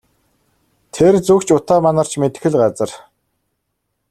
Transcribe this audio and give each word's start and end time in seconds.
Тэр 0.93 1.13
зүг 1.27 1.41
ч 1.47 1.49
утаа 1.57 1.79
манарч 1.85 2.11
мэдэх 2.21 2.43
л 2.51 2.55
газар. 2.63 2.91